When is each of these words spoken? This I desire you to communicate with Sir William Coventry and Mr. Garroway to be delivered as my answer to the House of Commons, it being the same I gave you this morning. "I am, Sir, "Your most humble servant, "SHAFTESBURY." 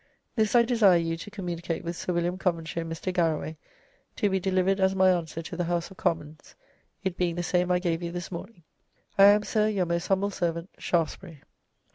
This 0.35 0.55
I 0.55 0.63
desire 0.63 0.97
you 0.97 1.15
to 1.17 1.29
communicate 1.29 1.83
with 1.83 1.95
Sir 1.95 2.11
William 2.13 2.35
Coventry 2.35 2.81
and 2.81 2.91
Mr. 2.91 3.13
Garroway 3.13 3.57
to 4.15 4.31
be 4.31 4.39
delivered 4.39 4.79
as 4.79 4.95
my 4.95 5.11
answer 5.11 5.43
to 5.43 5.55
the 5.55 5.65
House 5.65 5.91
of 5.91 5.97
Commons, 5.97 6.55
it 7.03 7.15
being 7.17 7.35
the 7.35 7.43
same 7.43 7.69
I 7.71 7.77
gave 7.77 8.01
you 8.01 8.11
this 8.11 8.31
morning. 8.31 8.63
"I 9.19 9.25
am, 9.25 9.43
Sir, 9.43 9.67
"Your 9.67 9.85
most 9.85 10.07
humble 10.07 10.31
servant, 10.31 10.71
"SHAFTESBURY." 10.79 11.43